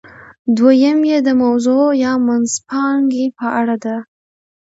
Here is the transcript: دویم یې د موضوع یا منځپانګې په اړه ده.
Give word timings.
دویم 0.57 0.99
یې 1.09 1.17
د 1.27 1.29
موضوع 1.43 1.87
یا 2.03 2.13
منځپانګې 2.27 3.25
په 3.37 3.45
اړه 3.59 3.75
ده. 3.83 3.97